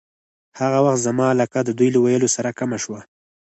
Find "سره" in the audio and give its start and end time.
2.35-2.55